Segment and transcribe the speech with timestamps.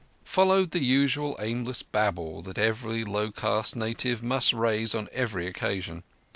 [0.23, 6.03] Followed the usual aimless babble that every low caste native must raise on every occasion.